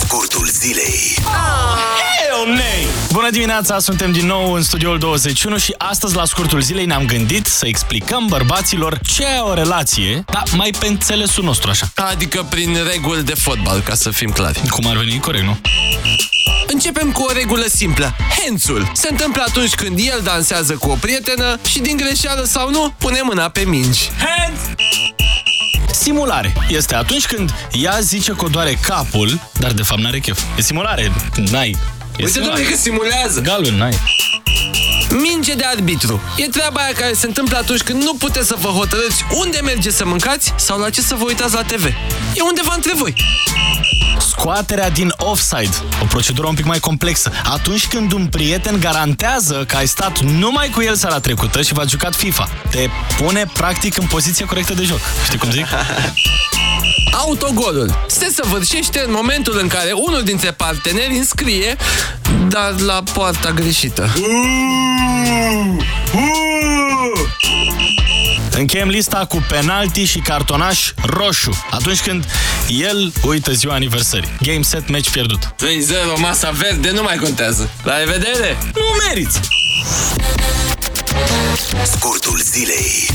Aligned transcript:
Scurtul 0.00 0.48
zilei. 0.52 1.16
Bună 3.12 3.30
dimineața, 3.30 3.78
suntem 3.78 4.12
din 4.12 4.26
nou 4.26 4.52
în 4.52 4.62
studioul 4.62 4.98
21 4.98 5.56
și 5.56 5.74
astăzi 5.78 6.14
la 6.14 6.24
scurtul 6.24 6.60
zilei 6.60 6.84
ne-am 6.86 7.04
gândit 7.06 7.46
să 7.46 7.66
explicăm 7.66 8.26
bărbaților 8.26 8.98
ce 9.02 9.22
e 9.22 9.38
o 9.38 9.54
relație, 9.54 10.24
dar 10.30 10.42
mai 10.56 10.70
pe 10.78 10.86
înțelesul 10.86 11.44
nostru 11.44 11.70
așa. 11.70 11.86
Adică 11.94 12.46
prin 12.48 12.78
reguli 12.92 13.22
de 13.22 13.34
fotbal, 13.34 13.80
ca 13.80 13.94
să 13.94 14.10
fim 14.10 14.30
clari. 14.30 14.62
Cum 14.68 14.86
ar 14.86 14.96
veni 14.96 15.18
corect, 15.20 15.44
nu? 15.44 15.58
Începem 16.66 17.12
cu 17.12 17.22
o 17.22 17.32
regulă 17.32 17.64
simplă. 17.68 18.16
Hențul 18.38 18.90
se 18.94 19.08
întâmplă 19.10 19.44
atunci 19.48 19.74
când 19.74 19.98
el 19.98 20.20
dansează 20.22 20.74
cu 20.74 20.90
o 20.90 20.94
prietenă 21.00 21.58
și 21.68 21.78
din 21.78 21.96
greșeală 21.96 22.44
sau 22.44 22.70
nu, 22.70 22.94
pune 22.98 23.20
mâna 23.22 23.48
pe 23.48 23.60
mingi. 23.66 24.10
Simulare. 26.04 26.52
Este 26.68 26.94
atunci 26.94 27.26
când 27.26 27.54
ea 27.72 27.98
zice 28.00 28.32
că 28.32 28.44
o 28.44 28.48
doare 28.48 28.78
capul, 28.86 29.40
dar 29.58 29.72
de 29.72 29.82
fapt 29.82 30.00
n-are 30.00 30.18
chef. 30.18 30.40
E 30.56 30.62
simulare. 30.62 31.12
N-ai. 31.50 31.70
E 31.70 31.76
Uite, 32.18 32.30
simulare. 32.30 32.54
doamne, 32.54 32.70
că 32.74 32.76
simulează! 32.76 33.40
Galben, 33.40 33.74
n-ai. 33.74 33.98
Minge 35.10 35.54
de 35.54 35.64
arbitru. 35.64 36.20
E 36.36 36.46
treaba 36.48 36.80
aia 36.80 36.92
care 36.92 37.12
se 37.12 37.26
întâmplă 37.26 37.56
atunci 37.56 37.80
când 37.82 38.02
nu 38.02 38.14
puteți 38.14 38.46
să 38.46 38.56
vă 38.60 38.68
hotărâți 38.68 39.24
unde 39.44 39.60
mergeți 39.62 39.96
să 39.96 40.04
mâncați 40.06 40.52
sau 40.56 40.78
la 40.78 40.90
ce 40.90 41.00
să 41.00 41.14
vă 41.14 41.24
uitați 41.26 41.54
la 41.54 41.62
TV. 41.62 41.84
E 42.34 42.40
undeva 42.48 42.72
între 42.74 42.92
voi. 42.94 43.14
Scoaterea 44.38 44.90
din 44.90 45.12
offside. 45.16 45.76
O 46.02 46.04
procedură 46.04 46.46
un 46.46 46.54
pic 46.54 46.64
mai 46.64 46.78
complexă. 46.78 47.32
Atunci 47.44 47.86
când 47.86 48.12
un 48.12 48.26
prieten 48.26 48.80
garantează 48.80 49.64
că 49.68 49.76
ai 49.76 49.86
stat 49.86 50.20
numai 50.20 50.68
cu 50.68 50.82
el 50.82 50.94
seara 50.94 51.20
trecută 51.20 51.62
și 51.62 51.72
v-ați 51.72 51.90
jucat 51.90 52.14
FIFA. 52.14 52.48
Te 52.70 52.88
pune 53.16 53.44
practic 53.52 53.98
în 53.98 54.06
poziție 54.06 54.44
corectă 54.44 54.74
de 54.74 54.82
joc. 54.82 54.98
Știi 55.24 55.38
cum 55.38 55.50
zic? 55.50 55.66
Autogolul 57.26 58.04
se 58.06 58.30
săvârșește 58.34 59.02
în 59.06 59.12
momentul 59.12 59.58
în 59.60 59.68
care 59.68 59.92
unul 59.92 60.22
dintre 60.22 60.50
parteneri 60.50 61.16
înscrie, 61.16 61.76
dar 62.48 62.74
la 62.78 63.02
poarta 63.12 63.50
greșită. 63.50 64.10
Încheiem 68.50 68.88
lista 68.88 69.24
cu 69.28 69.44
penalti 69.48 70.04
și 70.04 70.18
cartonaș 70.18 70.92
roșu. 71.02 71.64
Atunci 71.70 72.00
când 72.00 72.24
el 72.68 73.12
uită 73.22 73.52
ziua 73.52 73.74
aniversării. 73.74 74.36
Game 74.42 74.62
set, 74.62 74.88
match 74.88 75.10
pierdut. 75.10 75.54
3-0, 76.16 76.20
masa 76.20 76.50
verde, 76.50 76.90
nu 76.90 77.02
mai 77.02 77.16
contează. 77.16 77.70
La 77.82 77.98
revedere! 77.98 78.56
Nu 78.74 79.04
meriți! 79.06 79.40
Scurtul 81.82 82.40
zilei. 82.42 83.08